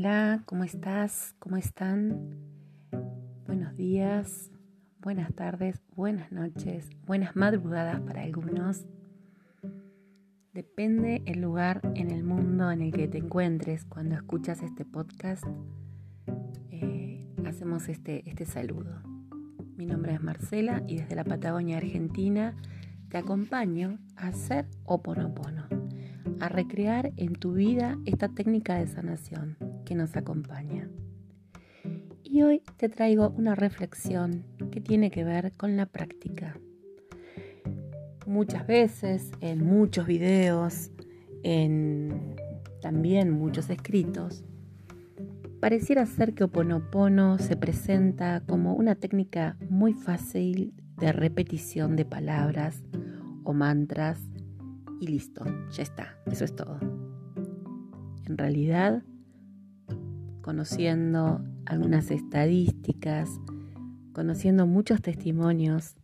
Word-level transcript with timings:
Hola, 0.00 0.44
¿cómo 0.46 0.62
estás? 0.62 1.34
¿Cómo 1.40 1.56
están? 1.56 2.38
Buenos 3.46 3.74
días, 3.74 4.48
buenas 5.00 5.34
tardes, 5.34 5.82
buenas 5.96 6.30
noches, 6.30 6.88
buenas 7.04 7.34
madrugadas 7.34 8.00
para 8.02 8.22
algunos. 8.22 8.86
Depende 10.52 11.22
el 11.26 11.40
lugar 11.40 11.80
en 11.96 12.12
el 12.12 12.22
mundo 12.22 12.70
en 12.70 12.82
el 12.82 12.92
que 12.92 13.08
te 13.08 13.18
encuentres 13.18 13.84
cuando 13.86 14.14
escuchas 14.14 14.62
este 14.62 14.84
podcast. 14.84 15.42
Eh, 16.70 17.26
hacemos 17.44 17.88
este, 17.88 18.22
este 18.30 18.46
saludo. 18.46 19.02
Mi 19.76 19.84
nombre 19.84 20.14
es 20.14 20.22
Marcela 20.22 20.80
y 20.86 20.98
desde 20.98 21.16
la 21.16 21.24
Patagonia 21.24 21.78
Argentina 21.78 22.54
te 23.08 23.18
acompaño 23.18 23.98
a 24.14 24.28
hacer 24.28 24.68
Oponopono 24.84 25.66
a 26.38 26.48
recrear 26.48 27.12
en 27.16 27.32
tu 27.32 27.54
vida 27.54 27.98
esta 28.04 28.28
técnica 28.28 28.76
de 28.76 28.86
sanación 28.86 29.67
que 29.88 29.94
nos 29.94 30.14
acompaña. 30.16 30.86
Y 32.22 32.42
hoy 32.42 32.60
te 32.76 32.90
traigo 32.90 33.30
una 33.30 33.54
reflexión 33.54 34.44
que 34.70 34.82
tiene 34.82 35.10
que 35.10 35.24
ver 35.24 35.52
con 35.56 35.78
la 35.78 35.86
práctica. 35.86 36.60
Muchas 38.26 38.66
veces, 38.66 39.30
en 39.40 39.64
muchos 39.64 40.06
videos, 40.06 40.90
en 41.42 42.36
también 42.82 43.30
muchos 43.30 43.70
escritos, 43.70 44.44
pareciera 45.58 46.04
ser 46.04 46.34
que 46.34 46.44
Oponopono 46.44 47.38
se 47.38 47.56
presenta 47.56 48.42
como 48.46 48.74
una 48.74 48.94
técnica 48.94 49.56
muy 49.70 49.94
fácil 49.94 50.74
de 50.98 51.12
repetición 51.12 51.96
de 51.96 52.04
palabras 52.04 52.82
o 53.42 53.54
mantras 53.54 54.20
y 55.00 55.06
listo, 55.06 55.46
ya 55.70 55.82
está, 55.82 56.18
eso 56.26 56.44
es 56.44 56.54
todo. 56.54 56.78
En 58.26 58.36
realidad, 58.36 59.02
conociendo 60.48 61.44
algunas 61.66 62.10
estadísticas, 62.10 63.28
conociendo 64.14 64.66
muchos 64.66 65.02
testimonios 65.02 65.94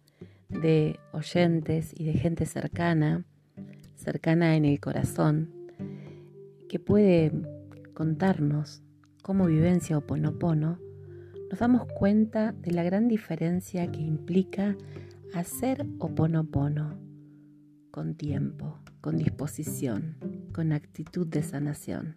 de 0.51 1.01
oyentes 1.13 1.99
y 1.99 2.05
de 2.05 2.13
gente 2.13 2.45
cercana, 2.45 3.25
cercana 3.95 4.55
en 4.55 4.67
el 4.67 4.81
corazón, 4.81 5.49
que 6.69 6.79
puede 6.79 7.33
contarnos 7.95 8.83
cómo 9.23 9.47
vivencia 9.47 9.97
Oponopono, 9.97 10.79
nos 11.49 11.59
damos 11.59 11.87
cuenta 11.87 12.53
de 12.53 12.73
la 12.73 12.83
gran 12.83 13.09
diferencia 13.09 13.91
que 13.91 14.03
implica 14.03 14.77
hacer 15.33 15.87
Oponopono 16.01 16.99
con 17.91 18.15
tiempo, 18.15 18.79
con 19.01 19.17
disposición, 19.17 20.19
con 20.53 20.73
actitud 20.73 21.27
de 21.27 21.43
sanación. 21.43 22.17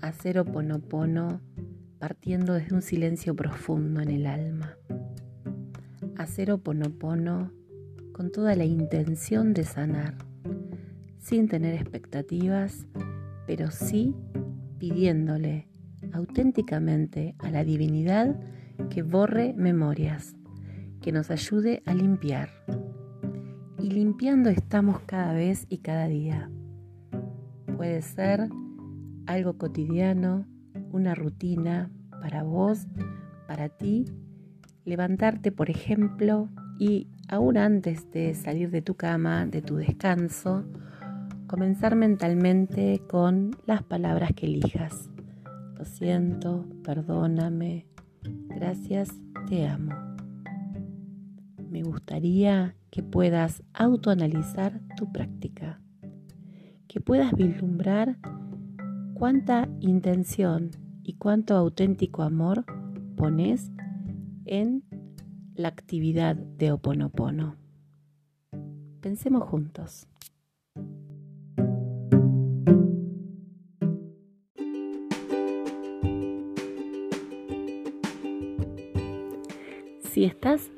Hacer 0.00 0.38
oponopono 0.38 1.40
partiendo 1.98 2.52
desde 2.52 2.74
un 2.74 2.82
silencio 2.82 3.34
profundo 3.34 4.00
en 4.00 4.10
el 4.10 4.26
alma. 4.26 4.76
Hacer 6.16 6.50
oponopono 6.50 7.52
con 8.12 8.30
toda 8.30 8.54
la 8.54 8.64
intención 8.64 9.54
de 9.54 9.64
sanar, 9.64 10.14
sin 11.18 11.48
tener 11.48 11.74
expectativas, 11.74 12.86
pero 13.46 13.70
sí 13.70 14.14
pidiéndole 14.78 15.68
auténticamente 16.12 17.34
a 17.38 17.50
la 17.50 17.64
divinidad 17.64 18.38
que 18.90 19.02
borre 19.02 19.54
memorias, 19.54 20.36
que 21.00 21.10
nos 21.10 21.30
ayude 21.30 21.82
a 21.86 21.94
limpiar 21.94 22.50
y 23.78 23.90
limpiando 23.90 24.50
estamos 24.50 25.00
cada 25.00 25.32
vez 25.32 25.66
y 25.68 25.78
cada 25.78 26.06
día. 26.06 26.50
Puede 27.76 28.02
ser 28.02 28.48
algo 29.26 29.58
cotidiano, 29.58 30.46
una 30.92 31.14
rutina 31.14 31.90
para 32.20 32.42
vos, 32.42 32.86
para 33.46 33.68
ti, 33.68 34.06
levantarte, 34.84 35.52
por 35.52 35.70
ejemplo, 35.70 36.48
y 36.78 37.08
aún 37.28 37.56
antes 37.56 38.10
de 38.10 38.34
salir 38.34 38.70
de 38.70 38.82
tu 38.82 38.94
cama, 38.94 39.46
de 39.46 39.62
tu 39.62 39.76
descanso, 39.76 40.64
comenzar 41.46 41.96
mentalmente 41.96 43.02
con 43.08 43.52
las 43.66 43.82
palabras 43.82 44.32
que 44.34 44.46
elijas. 44.46 45.10
Lo 45.76 45.84
siento, 45.84 46.66
perdóname, 46.82 47.86
gracias, 48.48 49.10
te 49.48 49.66
amo 49.66 50.14
me 51.74 51.82
gustaría 51.82 52.76
que 52.92 53.02
puedas 53.02 53.64
autoanalizar 53.72 54.80
tu 54.96 55.10
práctica, 55.10 55.80
que 56.86 57.00
puedas 57.00 57.32
vislumbrar 57.32 58.16
cuánta 59.14 59.68
intención 59.80 60.72
y 61.02 61.14
cuánto 61.14 61.54
auténtico 61.56 62.22
amor 62.22 62.64
pones 63.16 63.70
en 64.44 64.82
la 65.54 65.68
actividad 65.68 66.34
de 66.36 66.72
Oponopono. 66.72 67.56
Pensemos 69.00 69.44
juntos. 69.44 70.08
Si 80.10 80.24
estás 80.24 80.70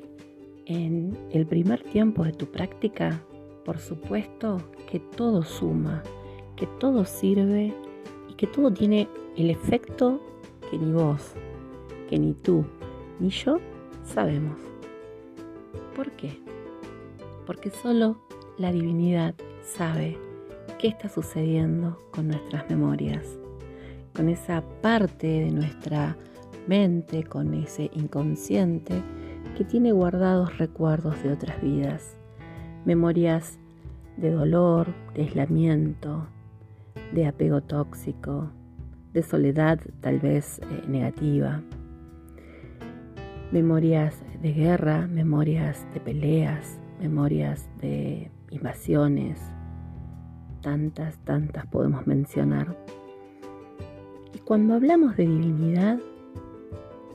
en 0.65 1.17
el 1.31 1.45
primer 1.45 1.83
tiempo 1.83 2.23
de 2.23 2.33
tu 2.33 2.51
práctica, 2.51 3.21
por 3.65 3.79
supuesto 3.79 4.57
que 4.89 4.99
todo 4.99 5.43
suma, 5.43 6.03
que 6.55 6.67
todo 6.79 7.05
sirve 7.05 7.73
que 8.37 8.47
todo 8.47 8.71
tiene 8.71 9.09
el 9.35 9.49
efecto 9.49 10.21
que 10.69 10.77
ni 10.77 10.91
vos, 10.93 11.33
que 12.09 12.19
ni 12.19 12.33
tú, 12.33 12.63
ni 13.19 13.29
yo 13.29 13.59
sabemos. 14.05 14.57
¿Por 15.95 16.11
qué? 16.11 16.39
Porque 17.45 17.71
solo 17.71 18.17
la 18.57 18.71
divinidad 18.71 19.35
sabe 19.63 20.17
qué 20.79 20.87
está 20.87 21.09
sucediendo 21.09 21.97
con 22.11 22.27
nuestras 22.27 22.69
memorias, 22.69 23.25
con 24.15 24.29
esa 24.29 24.63
parte 24.81 25.27
de 25.27 25.51
nuestra 25.51 26.15
mente, 26.67 27.23
con 27.23 27.53
ese 27.53 27.89
inconsciente 27.93 29.01
que 29.57 29.63
tiene 29.63 29.91
guardados 29.91 30.57
recuerdos 30.57 31.21
de 31.23 31.31
otras 31.31 31.59
vidas, 31.61 32.15
memorias 32.85 33.57
de 34.17 34.31
dolor, 34.31 34.93
de 35.15 35.23
aislamiento, 35.23 36.27
de 37.13 37.25
apego 37.25 37.61
tóxico, 37.61 38.51
de 39.13 39.23
soledad 39.23 39.79
tal 40.01 40.19
vez 40.19 40.59
eh, 40.59 40.83
negativa, 40.87 41.61
memorias 43.51 44.21
de 44.41 44.53
guerra, 44.53 45.07
memorias 45.07 45.85
de 45.93 45.99
peleas, 45.99 46.79
memorias 46.99 47.69
de 47.81 48.29
invasiones, 48.51 49.39
tantas, 50.61 51.17
tantas 51.19 51.65
podemos 51.67 52.05
mencionar. 52.07 52.77
Y 54.33 54.39
cuando 54.39 54.75
hablamos 54.75 55.15
de 55.15 55.25
divinidad, 55.25 55.99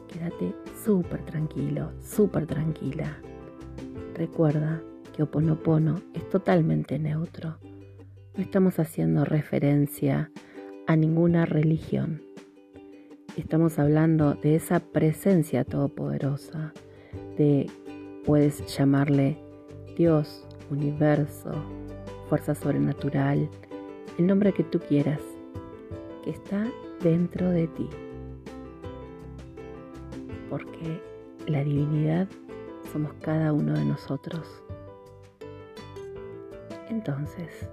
quédate 0.08 0.54
súper 0.84 1.22
tranquilo, 1.24 1.92
súper 2.00 2.46
tranquila. 2.46 3.16
Recuerda 4.14 4.82
que 5.12 5.22
Oponopono 5.22 6.00
es 6.14 6.28
totalmente 6.30 6.98
neutro. 6.98 7.56
No 8.36 8.42
estamos 8.42 8.78
haciendo 8.78 9.24
referencia 9.24 10.30
a 10.86 10.96
ninguna 10.96 11.44
religión. 11.46 12.22
Estamos 13.36 13.78
hablando 13.78 14.34
de 14.34 14.56
esa 14.56 14.80
presencia 14.80 15.64
todopoderosa, 15.64 16.72
de, 17.36 17.70
puedes 18.24 18.66
llamarle 18.76 19.38
Dios, 19.96 20.46
universo, 20.70 21.52
fuerza 22.28 22.54
sobrenatural, 22.54 23.48
el 24.18 24.26
nombre 24.26 24.52
que 24.52 24.64
tú 24.64 24.80
quieras, 24.80 25.20
que 26.24 26.30
está 26.30 26.66
dentro 27.02 27.50
de 27.50 27.66
ti 27.68 27.88
porque 30.52 31.00
la 31.46 31.64
divinidad 31.64 32.28
somos 32.92 33.14
cada 33.22 33.54
uno 33.54 33.72
de 33.72 33.86
nosotros. 33.86 34.46
Entonces, 36.90 37.70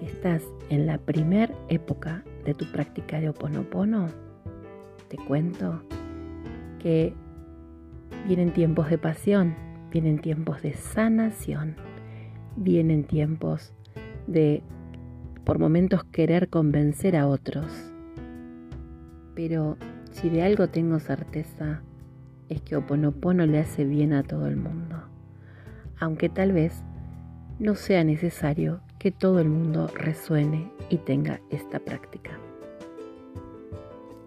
si 0.00 0.06
estás 0.06 0.42
en 0.70 0.86
la 0.86 0.96
primer 0.96 1.54
época 1.68 2.24
de 2.46 2.54
tu 2.54 2.64
práctica 2.72 3.20
de 3.20 3.28
Oponopono, 3.28 4.08
te 5.08 5.18
cuento 5.18 5.82
que 6.78 7.12
vienen 8.26 8.52
tiempos 8.54 8.88
de 8.88 8.96
pasión, 8.96 9.54
vienen 9.90 10.18
tiempos 10.18 10.62
de 10.62 10.72
sanación, 10.72 11.76
vienen 12.56 13.04
tiempos 13.04 13.74
de 14.26 14.62
por 15.44 15.58
momentos 15.58 16.04
querer 16.04 16.48
convencer 16.48 17.14
a 17.14 17.26
otros. 17.26 17.66
Pero 19.34 19.76
si 20.12 20.30
de 20.30 20.42
algo 20.42 20.68
tengo 20.68 20.98
certeza, 20.98 21.82
es 22.48 22.62
que 22.62 22.76
Oponopono 22.76 23.44
le 23.44 23.58
hace 23.58 23.84
bien 23.84 24.14
a 24.14 24.22
todo 24.22 24.46
el 24.46 24.56
mundo, 24.56 25.02
aunque 25.98 26.30
tal 26.30 26.52
vez 26.52 26.82
no 27.58 27.74
sea 27.74 28.02
necesario 28.02 28.80
que 29.00 29.10
todo 29.10 29.40
el 29.40 29.48
mundo 29.48 29.88
resuene 29.94 30.70
y 30.90 30.98
tenga 30.98 31.40
esta 31.50 31.80
práctica. 31.80 32.38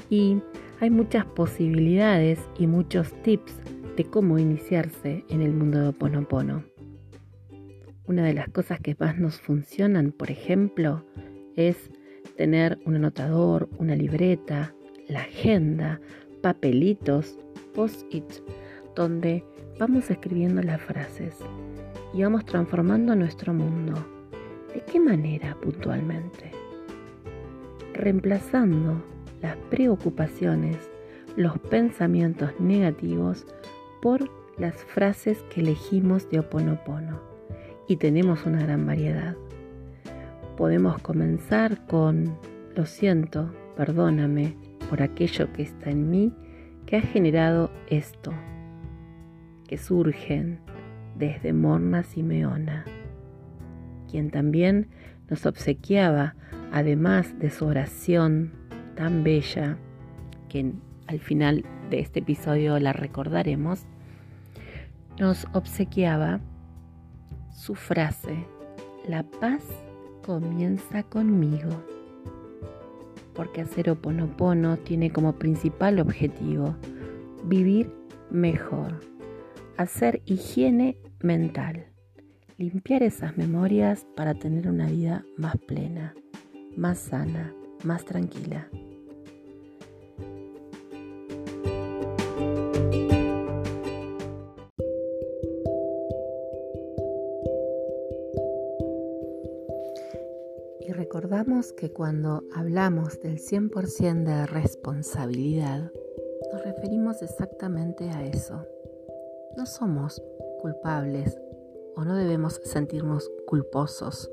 Y 0.10 0.42
hay 0.82 0.90
muchas 0.90 1.26
posibilidades 1.26 2.40
y 2.58 2.68
muchos 2.68 3.14
tips 3.22 3.56
de 3.96 4.04
cómo 4.04 4.40
iniciarse 4.40 5.24
en 5.30 5.42
el 5.44 5.54
mundo 5.54 5.80
de 5.80 5.88
Oponopono. 5.90 6.64
Una 8.06 8.26
de 8.26 8.34
las 8.34 8.50
cosas 8.50 8.80
que 8.82 8.96
más 9.00 9.18
nos 9.18 9.40
funcionan, 9.40 10.12
por 10.12 10.32
ejemplo, 10.32 11.06
es 11.56 11.92
tener 12.36 12.80
un 12.86 12.96
anotador, 12.96 13.70
una 13.78 13.96
libreta, 13.96 14.74
la 15.08 15.22
agenda, 15.22 16.02
papelitos, 16.42 17.38
post-it, 17.76 18.26
donde 18.96 19.44
vamos 19.80 20.10
escribiendo 20.10 20.64
las 20.64 20.82
frases 20.82 21.38
y 22.14 22.24
vamos 22.24 22.44
transformando 22.46 23.16
nuestro 23.16 23.54
mundo. 23.54 24.23
¿De 24.74 24.82
qué 24.82 25.00
manera 25.00 25.56
puntualmente? 25.62 26.50
Reemplazando 27.94 29.04
las 29.42 29.56
preocupaciones, 29.70 30.78
los 31.36 31.60
pensamientos 31.60 32.60
negativos 32.60 33.46
por 34.02 34.32
las 34.58 34.76
frases 34.84 35.44
que 35.50 35.62
elegimos 35.62 36.28
de 36.32 36.40
Oponopono. 36.40 37.22
Y 37.88 37.98
tenemos 37.98 38.46
una 38.46 38.62
gran 38.64 38.88
variedad. 38.88 39.36
Podemos 40.58 41.00
comenzar 41.02 41.86
con, 41.86 42.36
lo 42.76 42.86
siento, 42.86 43.54
perdóname 43.76 44.56
por 44.90 45.04
aquello 45.04 45.52
que 45.54 45.64
está 45.64 45.92
en 45.92 46.10
mí 46.10 46.34
que 46.88 46.98
ha 46.98 47.02
generado 47.02 47.70
esto, 47.88 48.34
que 49.68 49.78
surgen 49.78 50.60
desde 51.16 51.54
Morna 51.54 52.04
Simeona, 52.04 52.86
quien 54.14 54.30
también 54.30 54.90
nos 55.28 55.48
obsequiaba, 55.48 56.36
además 56.72 57.34
de 57.40 57.50
su 57.50 57.66
oración 57.66 58.52
tan 58.96 59.24
bella, 59.24 59.80
que 60.50 60.72
al 61.08 61.20
final 61.20 61.66
de 61.90 62.00
este 62.00 62.20
episodio 62.20 62.78
la 62.78 62.94
recordaremos, 62.94 63.88
nos 65.20 65.48
obsequiaba 65.54 66.42
su 67.50 67.74
frase, 67.74 68.46
la 69.08 69.24
paz 69.24 69.64
comienza 70.24 71.02
conmigo, 71.02 71.72
porque 73.34 73.62
hacer 73.62 73.90
oponopono 73.90 74.78
tiene 74.78 75.10
como 75.10 75.34
principal 75.40 76.00
objetivo 76.00 76.76
vivir 77.46 77.92
mejor, 78.30 79.00
hacer 79.78 80.22
higiene 80.26 81.00
mental, 81.20 81.88
limpiar 82.58 83.04
esas 83.04 83.38
memorias 83.38 84.06
para 84.16 84.34
tener 84.34 84.68
una 84.68 84.88
vida 84.88 85.26
más 85.38 85.58
plena, 85.58 86.14
más 86.76 87.00
sana, 87.00 87.54
más 87.84 88.06
tranquila. 88.06 88.70
Y 100.86 100.92
recordamos 100.92 101.72
que 101.74 101.92
cuando 101.92 102.44
hablamos 102.54 103.20
del 103.22 103.40
100% 103.40 104.24
de 104.24 104.46
responsabilidad, 104.46 105.92
nos 106.52 106.64
referimos 106.64 107.22
exactamente 107.22 108.10
a 108.10 108.24
eso. 108.26 108.68
No 109.56 109.66
somos 109.66 110.22
culpables 110.62 111.38
o 111.96 112.04
no 112.04 112.16
debemos 112.16 112.62
sentirnos 112.64 113.32
culposos 113.46 114.32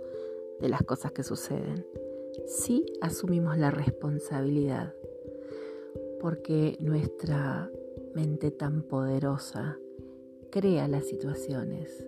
de 0.60 0.68
las 0.68 0.82
cosas 0.82 1.12
que 1.12 1.22
suceden. 1.22 1.86
Sí 2.46 2.86
asumimos 3.00 3.58
la 3.58 3.70
responsabilidad, 3.70 4.94
porque 6.20 6.76
nuestra 6.80 7.70
mente 8.14 8.50
tan 8.50 8.82
poderosa 8.82 9.78
crea 10.50 10.88
las 10.88 11.06
situaciones 11.06 12.06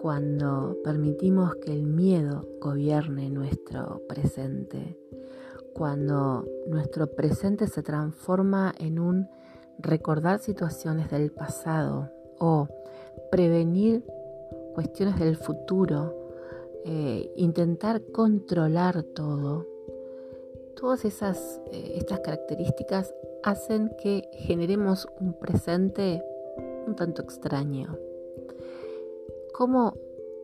cuando 0.00 0.76
permitimos 0.84 1.56
que 1.56 1.72
el 1.72 1.82
miedo 1.82 2.46
gobierne 2.60 3.30
nuestro 3.30 4.02
presente, 4.08 4.96
cuando 5.74 6.46
nuestro 6.68 7.08
presente 7.08 7.66
se 7.66 7.82
transforma 7.82 8.74
en 8.78 8.98
un 8.98 9.28
recordar 9.78 10.38
situaciones 10.38 11.10
del 11.10 11.32
pasado 11.32 12.10
o 12.38 12.68
prevenir 13.30 14.04
cuestiones 14.76 15.18
del 15.18 15.36
futuro, 15.36 16.14
eh, 16.84 17.32
intentar 17.36 18.02
controlar 18.12 19.02
todo, 19.02 19.66
todas 20.76 21.06
esas 21.06 21.62
eh, 21.72 21.94
estas 21.96 22.20
características 22.20 23.14
hacen 23.42 23.90
que 24.02 24.28
generemos 24.34 25.08
un 25.18 25.32
presente 25.32 26.22
un 26.86 26.94
tanto 26.94 27.22
extraño. 27.22 27.98
¿Cómo 29.54 29.94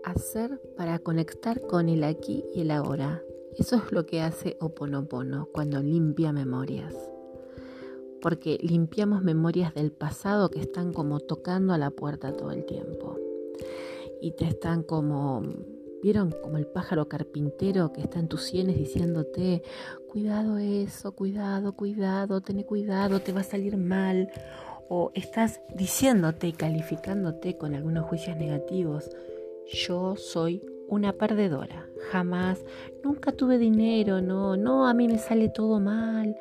hacer 0.03 0.63
para 0.79 0.99
conectar 0.99 1.61
con 1.61 1.91
el 1.91 2.03
aquí 2.03 2.43
y 2.55 2.63
el 2.63 2.71
ahora? 2.71 3.23
Eso 3.59 3.77
es 3.77 3.93
lo 3.93 4.07
que 4.07 4.23
hace 4.23 4.57
Oponopono 4.61 5.51
cuando 5.53 5.83
limpia 5.83 6.33
memorias. 6.33 6.95
Porque 8.23 8.57
limpiamos 8.63 9.23
memorias 9.23 9.75
del 9.75 9.93
pasado 9.93 10.49
que 10.49 10.61
están 10.61 10.95
como 10.95 11.21
tocando 11.21 11.75
a 11.75 11.79
la 11.79 11.91
puerta 11.91 12.33
todo 12.33 12.51
el 12.51 12.65
tiempo. 12.65 13.19
Y 14.23 14.31
te 14.33 14.47
están 14.47 14.85
como, 14.85 15.43
¿vieron? 16.03 16.33
Como 16.43 16.57
el 16.57 16.67
pájaro 16.67 17.09
carpintero 17.09 17.93
que 17.93 18.01
está 18.01 18.21
en 18.21 18.29
tus 18.29 18.45
sienes 18.45 18.79
diciéndote, 18.79 19.63
cuidado 20.09 20.59
eso, 20.59 21.13
cuidado, 21.13 21.75
cuidado, 21.75 22.41
ten 22.41 22.63
cuidado, 22.63 23.21
te 23.21 23.33
va 23.33 23.41
a 23.41 23.45
salir 23.45 23.77
mal 23.77 24.31
o 24.89 25.11
estás 25.15 25.61
diciéndote 25.75 26.47
y 26.47 26.53
calificándote 26.53 27.57
con 27.57 27.75
algunos 27.75 28.05
juicios 28.05 28.37
negativos, 28.37 29.11
yo 29.67 30.17
soy 30.17 30.63
una 30.87 31.15
perdedora, 31.15 31.89
jamás, 32.11 32.63
nunca 33.03 33.33
tuve 33.33 33.57
dinero, 33.57 34.21
no, 34.21 34.57
no, 34.57 34.87
a 34.87 34.93
mí 34.93 35.09
me 35.09 35.19
sale 35.19 35.49
todo 35.49 35.81
mal, 35.81 36.37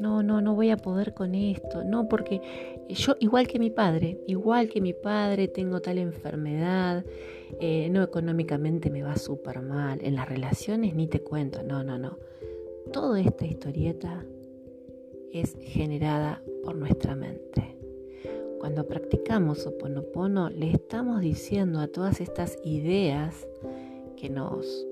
no, 0.00 0.22
no, 0.22 0.40
no 0.40 0.54
voy 0.54 0.70
a 0.70 0.78
poder 0.78 1.12
con 1.12 1.34
esto, 1.34 1.84
no, 1.84 2.08
porque 2.08 2.40
yo, 2.88 3.16
igual 3.20 3.46
que 3.46 3.58
mi 3.58 3.70
padre, 3.70 4.18
igual 4.26 4.68
que 4.68 4.80
mi 4.80 4.94
padre, 4.94 5.46
tengo 5.46 5.80
tal 5.80 5.98
enfermedad, 5.98 7.04
eh, 7.60 7.88
no 7.90 8.02
económicamente 8.02 8.90
me 8.90 9.02
va 9.02 9.16
súper 9.16 9.60
mal, 9.60 9.98
en 10.02 10.14
las 10.14 10.28
relaciones 10.28 10.94
ni 10.94 11.06
te 11.06 11.20
cuento, 11.20 11.62
no, 11.62 11.84
no, 11.84 11.98
no. 11.98 12.18
Toda 12.92 13.20
esta 13.20 13.44
historieta 13.44 14.24
es 15.32 15.56
generada 15.60 16.42
por 16.64 16.76
nuestra 16.76 17.14
mente. 17.14 17.76
Cuando 18.58 18.86
practicamos 18.86 19.66
Oponopono, 19.66 20.50
le 20.50 20.70
estamos 20.70 21.20
diciendo 21.20 21.78
a 21.80 21.88
todas 21.88 22.20
estas 22.20 22.58
ideas 22.64 23.46
que 24.16 24.28
nos 24.30 24.86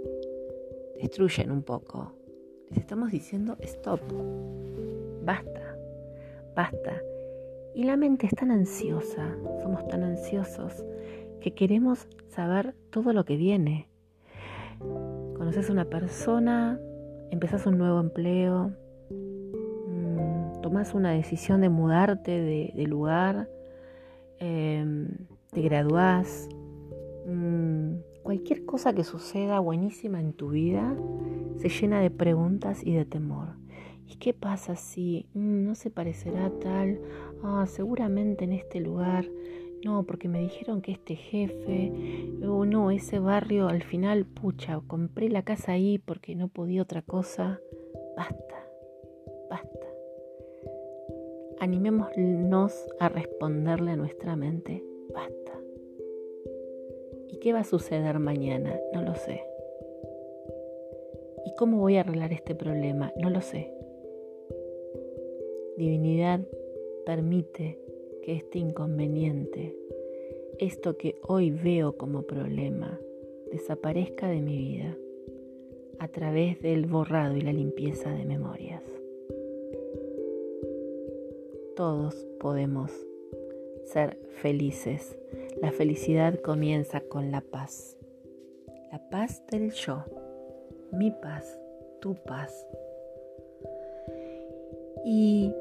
destruyen 1.00 1.50
un 1.50 1.62
poco, 1.62 2.12
les 2.70 2.80
estamos 2.80 3.10
diciendo 3.10 3.56
stop, 3.60 4.00
basta, 5.28 5.76
basta. 6.56 7.02
Y 7.74 7.84
la 7.84 7.98
mente 7.98 8.26
es 8.26 8.32
tan 8.32 8.50
ansiosa, 8.50 9.36
somos 9.62 9.86
tan 9.88 10.02
ansiosos, 10.02 10.86
que 11.42 11.52
queremos 11.52 12.08
saber 12.28 12.74
todo 12.88 13.12
lo 13.12 13.26
que 13.26 13.36
viene. 13.36 13.88
Conoces 15.36 15.68
a 15.68 15.72
una 15.72 15.84
persona, 15.84 16.80
empezás 17.30 17.66
un 17.66 17.76
nuevo 17.76 18.00
empleo, 18.00 18.72
tomas 20.62 20.94
una 20.94 21.10
decisión 21.10 21.60
de 21.60 21.68
mudarte 21.68 22.40
de, 22.40 22.86
lugar, 22.86 23.50
em, 24.38 25.10
te 25.50 25.60
graduás, 25.60 26.48
mm, 27.26 28.22
cualquier 28.22 28.64
cosa 28.64 28.94
que 28.94 29.04
suceda 29.04 29.60
buenísima 29.60 30.20
en 30.20 30.32
tu 30.32 30.48
vida 30.50 30.96
se 31.58 31.68
llena 31.68 32.00
de 32.00 32.10
preguntas 32.10 32.82
y 32.82 32.94
de 32.94 33.04
temor. 33.04 33.58
¿Y 34.08 34.16
qué 34.16 34.32
pasa 34.32 34.76
si 34.76 35.26
mm, 35.34 35.64
no 35.64 35.74
se 35.74 35.90
parecerá 35.90 36.50
tal? 36.60 37.00
Ah, 37.42 37.66
seguramente 37.66 38.44
en 38.44 38.52
este 38.52 38.80
lugar. 38.80 39.26
No, 39.84 40.02
porque 40.04 40.28
me 40.28 40.40
dijeron 40.40 40.82
que 40.82 40.90
este 40.90 41.14
jefe, 41.14 41.92
o 42.44 42.64
no, 42.64 42.90
ese 42.90 43.20
barrio 43.20 43.68
al 43.68 43.84
final, 43.84 44.26
pucha, 44.26 44.80
compré 44.88 45.28
la 45.28 45.42
casa 45.42 45.72
ahí 45.72 45.98
porque 45.98 46.34
no 46.34 46.48
podía 46.48 46.82
otra 46.82 47.02
cosa. 47.02 47.60
Basta, 48.16 48.66
basta 49.48 49.88
animémonos 51.60 52.86
a 53.00 53.08
responderle 53.08 53.92
a 53.92 53.96
nuestra 53.96 54.36
mente, 54.36 54.84
basta. 55.12 55.52
¿Y 57.28 57.38
qué 57.40 57.52
va 57.52 57.60
a 57.60 57.64
suceder 57.64 58.18
mañana? 58.18 58.78
No 58.92 59.02
lo 59.02 59.14
sé. 59.14 59.44
¿Y 61.44 61.54
cómo 61.56 61.78
voy 61.78 61.96
a 61.96 62.00
arreglar 62.00 62.32
este 62.32 62.54
problema? 62.54 63.12
No 63.16 63.30
lo 63.30 63.40
sé. 63.40 63.72
Divinidad 65.78 66.40
permite 67.06 67.78
que 68.22 68.34
este 68.34 68.58
inconveniente, 68.58 69.74
esto 70.58 70.98
que 70.98 71.16
hoy 71.22 71.50
veo 71.50 71.96
como 71.96 72.22
problema, 72.22 73.00
desaparezca 73.50 74.28
de 74.28 74.42
mi 74.42 74.58
vida 74.58 74.96
a 75.98 76.08
través 76.08 76.60
del 76.60 76.86
borrado 76.86 77.36
y 77.36 77.40
la 77.40 77.52
limpieza 77.52 78.10
de 78.10 78.24
memorias. 78.26 78.82
todos 81.78 82.26
podemos 82.40 82.90
ser 83.84 84.18
felices. 84.42 85.16
La 85.62 85.70
felicidad 85.70 86.40
comienza 86.40 87.00
con 87.02 87.30
la 87.30 87.40
paz. 87.40 87.96
La 88.90 88.98
paz 89.10 89.44
del 89.46 89.70
yo. 89.70 90.02
Mi 90.90 91.12
paz, 91.12 91.56
tu 92.00 92.16
paz. 92.16 92.66
Y 95.04 95.54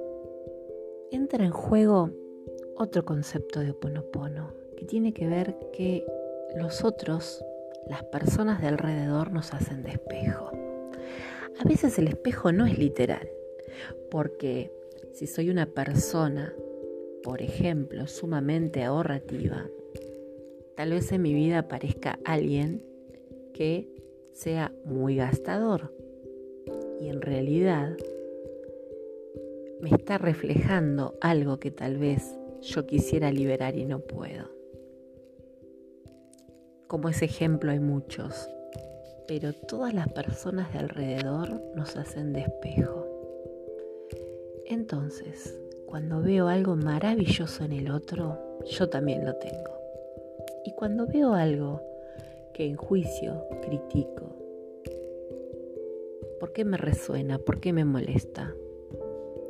entra 1.12 1.44
en 1.44 1.52
juego 1.52 2.12
otro 2.76 3.06
concepto 3.06 3.60
de 3.60 3.72
Oponopono, 3.72 4.54
que 4.78 4.86
tiene 4.86 5.14
que 5.14 5.28
ver 5.28 5.58
que 5.74 6.06
los 6.56 6.84
otros, 6.84 7.44
las 7.88 8.04
personas 8.04 8.62
de 8.62 8.68
alrededor, 8.68 9.32
nos 9.32 9.54
hacen 9.54 9.84
de 9.84 9.92
espejo. 9.92 10.52
A 11.60 11.68
veces 11.68 11.98
el 11.98 12.08
espejo 12.08 12.52
no 12.52 12.66
es 12.66 12.78
literal, 12.78 13.28
porque 14.12 14.72
si 15.14 15.26
soy 15.28 15.50
una 15.50 15.66
persona, 15.66 16.54
por 17.24 17.42
ejemplo, 17.42 18.08
sumamente 18.08 18.84
ahorrativa, 18.84 19.66
tal 20.76 20.92
vez 20.92 21.12
en 21.12 21.24
mi 21.24 21.34
vida 21.34 21.60
aparezca 21.60 22.20
alguien 22.24 22.84
que 23.54 23.90
sea 24.34 24.72
muy 24.86 25.16
gastador 25.16 25.92
y 27.00 27.10
en 27.10 27.22
realidad 27.22 27.98
me 29.82 29.90
está 29.90 30.18
reflejando 30.18 31.16
algo 31.22 31.60
que 31.60 31.72
tal 31.72 31.98
vez 31.98 32.38
yo 32.62 32.88
quisiera 32.88 33.32
liberar 33.32 33.76
y 33.76 33.86
no 33.86 34.00
puedo. 34.00 34.50
Como 36.88 37.10
ese 37.10 37.26
ejemplo 37.26 37.72
hay 37.72 37.80
muchos, 37.80 38.50
pero 39.28 39.54
todas 39.54 39.94
las 39.94 40.12
personas 40.12 40.72
de 40.74 40.80
alrededor 40.80 41.62
nos 41.76 41.96
hacen 41.96 42.34
de 42.34 42.42
espejo. 42.42 43.06
Entonces, 44.66 45.60
cuando 45.86 46.22
veo 46.22 46.48
algo 46.48 46.76
maravilloso 46.76 47.64
en 47.64 47.74
el 47.74 47.92
otro, 47.92 48.40
yo 48.66 48.90
también 48.90 49.26
lo 49.26 49.36
tengo. 49.36 49.78
Y 50.66 50.74
cuando 50.74 51.08
veo 51.08 51.34
algo 51.34 51.82
que 52.54 52.66
en 52.66 52.76
juicio 52.76 53.46
critico, 53.62 54.36
¿por 56.40 56.52
qué 56.54 56.66
me 56.66 56.78
resuena? 56.78 57.38
¿Por 57.38 57.60
qué 57.60 57.74
me 57.74 57.86
molesta? 57.86 58.54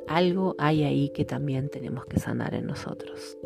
Algo 0.07 0.55
hay 0.57 0.83
ahí 0.83 1.09
que 1.09 1.25
también 1.25 1.69
tenemos 1.69 2.05
que 2.05 2.19
sanar 2.19 2.53
en 2.53 2.65
nosotros. 2.65 3.37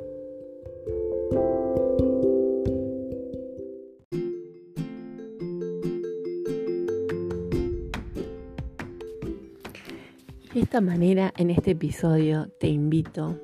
De 10.54 10.60
esta 10.60 10.82
manera, 10.82 11.34
en 11.38 11.50
este 11.50 11.72
episodio 11.72 12.50
te 12.60 12.68
invito 12.68 13.40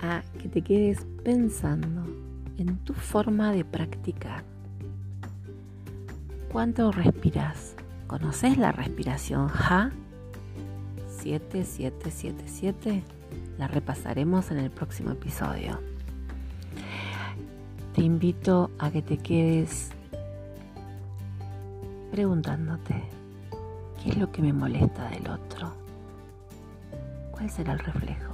a 0.00 0.22
que 0.40 0.48
te 0.48 0.62
quedes 0.62 1.06
pensando 1.24 2.04
en 2.58 2.76
tu 2.84 2.92
forma 2.92 3.52
de 3.52 3.64
practicar. 3.64 4.44
¿Cuánto 6.52 6.92
respiras? 6.92 7.74
¿Conoces 8.06 8.58
la 8.58 8.70
respiración 8.70 9.48
Ja? 9.48 9.90
7777. 11.36 13.02
La 13.58 13.68
repasaremos 13.68 14.50
en 14.50 14.58
el 14.58 14.70
próximo 14.70 15.10
episodio. 15.10 15.78
Te 17.94 18.02
invito 18.02 18.70
a 18.78 18.90
que 18.90 19.02
te 19.02 19.18
quedes 19.18 19.90
preguntándote, 22.10 22.94
¿qué 24.02 24.10
es 24.10 24.16
lo 24.16 24.32
que 24.32 24.42
me 24.42 24.52
molesta 24.52 25.10
del 25.10 25.28
otro? 25.28 25.72
¿Cuál 27.32 27.50
será 27.50 27.74
el 27.74 27.80
reflejo? 27.80 28.32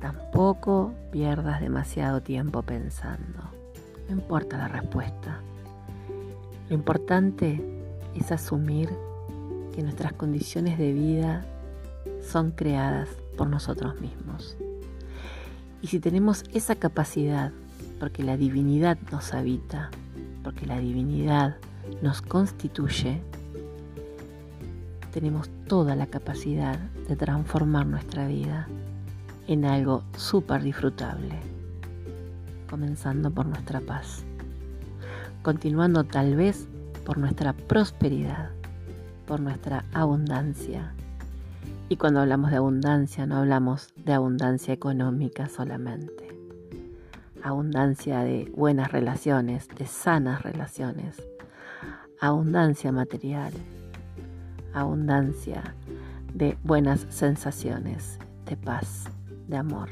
Tampoco 0.00 0.92
pierdas 1.10 1.60
demasiado 1.60 2.20
tiempo 2.20 2.62
pensando. 2.62 3.40
No 4.08 4.14
importa 4.16 4.58
la 4.58 4.68
respuesta. 4.68 5.40
Lo 6.68 6.74
importante 6.74 7.60
es 8.14 8.32
asumir 8.32 8.90
que 9.74 9.82
nuestras 9.82 10.12
condiciones 10.12 10.76
de 10.78 10.92
vida 10.92 11.46
son 12.22 12.52
creadas 12.52 13.08
por 13.36 13.48
nosotros 13.48 14.00
mismos. 14.00 14.56
Y 15.82 15.88
si 15.88 16.00
tenemos 16.00 16.44
esa 16.52 16.76
capacidad, 16.76 17.52
porque 17.98 18.22
la 18.22 18.36
divinidad 18.36 18.98
nos 19.10 19.34
habita, 19.34 19.90
porque 20.42 20.66
la 20.66 20.78
divinidad 20.78 21.56
nos 22.02 22.22
constituye, 22.22 23.20
tenemos 25.12 25.50
toda 25.66 25.94
la 25.94 26.06
capacidad 26.06 26.78
de 27.08 27.16
transformar 27.16 27.86
nuestra 27.86 28.26
vida 28.26 28.66
en 29.46 29.64
algo 29.64 30.04
súper 30.16 30.62
disfrutable, 30.62 31.38
comenzando 32.70 33.30
por 33.30 33.46
nuestra 33.46 33.80
paz, 33.80 34.24
continuando 35.42 36.04
tal 36.04 36.36
vez 36.36 36.66
por 37.04 37.18
nuestra 37.18 37.52
prosperidad, 37.52 38.50
por 39.26 39.40
nuestra 39.40 39.84
abundancia. 39.92 40.94
Y 41.92 41.96
cuando 41.96 42.20
hablamos 42.20 42.50
de 42.50 42.56
abundancia 42.56 43.26
no 43.26 43.36
hablamos 43.36 43.92
de 43.96 44.14
abundancia 44.14 44.72
económica 44.72 45.50
solamente, 45.50 46.26
abundancia 47.42 48.20
de 48.20 48.50
buenas 48.56 48.90
relaciones, 48.90 49.68
de 49.68 49.86
sanas 49.86 50.40
relaciones, 50.40 51.22
abundancia 52.18 52.92
material, 52.92 53.52
abundancia 54.72 55.74
de 56.32 56.56
buenas 56.64 57.06
sensaciones, 57.10 58.18
de 58.46 58.56
paz, 58.56 59.04
de 59.46 59.58
amor. 59.58 59.90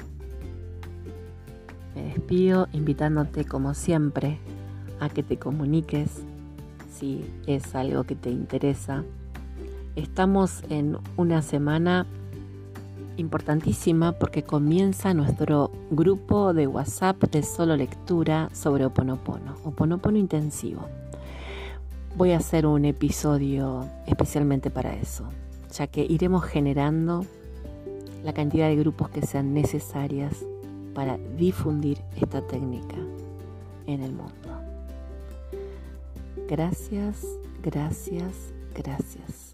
Me 1.94 2.04
despido 2.04 2.66
invitándote 2.72 3.44
como 3.44 3.74
siempre 3.74 4.38
a 5.00 5.10
que 5.10 5.22
te 5.22 5.38
comuniques 5.38 6.22
si 6.90 7.30
es 7.46 7.74
algo 7.74 8.04
que 8.04 8.14
te 8.14 8.30
interesa. 8.30 9.04
Estamos 9.96 10.62
en 10.70 10.98
una 11.16 11.42
semana 11.42 12.06
importantísima 13.16 14.12
porque 14.12 14.42
comienza 14.42 15.14
nuestro 15.14 15.70
grupo 15.90 16.54
de 16.54 16.66
WhatsApp 16.66 17.22
de 17.24 17.42
solo 17.42 17.76
lectura 17.76 18.48
sobre 18.52 18.86
Oponopono, 18.86 19.56
Oponopono 19.64 20.16
intensivo. 20.16 20.86
Voy 22.16 22.32
a 22.32 22.38
hacer 22.38 22.66
un 22.66 22.84
episodio 22.84 23.86
especialmente 24.06 24.70
para 24.70 24.94
eso, 24.94 25.24
ya 25.72 25.86
que 25.86 26.04
iremos 26.08 26.44
generando 26.44 27.24
la 28.24 28.32
cantidad 28.32 28.68
de 28.68 28.76
grupos 28.76 29.10
que 29.10 29.22
sean 29.22 29.54
necesarias 29.54 30.44
para 30.94 31.18
difundir 31.36 31.98
esta 32.16 32.46
técnica 32.46 32.96
en 33.86 34.02
el 34.02 34.12
mundo. 34.12 34.32
Gracias, 36.48 37.24
gracias, 37.62 38.52
gracias. 38.74 39.49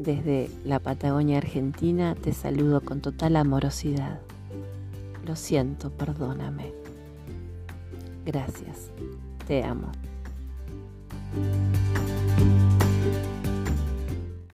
Desde 0.00 0.48
la 0.64 0.78
Patagonia 0.78 1.36
Argentina 1.36 2.14
te 2.14 2.32
saludo 2.32 2.80
con 2.80 3.02
total 3.02 3.36
amorosidad. 3.36 4.18
Lo 5.26 5.36
siento, 5.36 5.90
perdóname. 5.90 6.72
Gracias. 8.24 8.90
Te 9.46 9.62
amo. 9.62 9.92